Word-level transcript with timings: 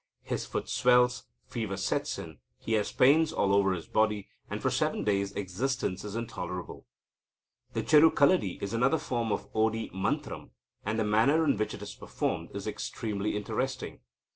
His 0.23 0.47
foot 0.47 0.67
swells, 0.67 1.25
fever 1.45 1.77
sets 1.77 2.17
in, 2.17 2.39
he 2.57 2.73
has 2.73 2.91
pains 2.91 3.31
all 3.31 3.53
over 3.53 3.71
his 3.71 3.85
body, 3.87 4.29
and 4.49 4.59
for 4.59 4.71
seven 4.71 5.03
days 5.03 5.31
existence 5.33 6.03
is 6.03 6.15
intolerable. 6.15 6.87
The 7.73 7.83
cherukaladi 7.83 8.59
is 8.63 8.73
another 8.73 8.97
form 8.97 9.31
of 9.31 9.47
odi 9.53 9.91
mantram, 9.93 10.53
and 10.83 10.97
the 10.97 11.03
manner 11.03 11.45
in 11.45 11.55
which 11.55 11.75
it 11.75 11.83
is 11.83 11.93
performed 11.93 12.49
is 12.55 12.65
extremely 12.65 13.35
interesting. 13.35 13.99